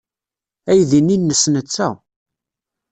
Aydi-nni 0.69 1.15
nnes 1.17 1.43
netta. 1.53 1.89